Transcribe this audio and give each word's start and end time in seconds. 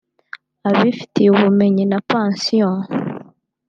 abifitiye 0.67 1.29
ubumenyi 1.31 1.83
na 1.91 1.99
passion 2.09 2.75